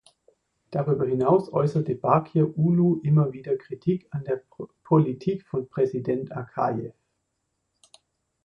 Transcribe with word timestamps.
Darüber 0.71 1.05
hinaus 1.05 1.53
äußerte 1.53 1.93
Bakir 1.93 2.57
Uulu 2.57 3.01
immer 3.03 3.33
wieder 3.33 3.55
Kritik 3.55 4.07
an 4.09 4.23
der 4.23 4.41
Politik 4.83 5.43
von 5.45 5.69
Präsident 5.69 6.31
Akajew. 6.35 6.91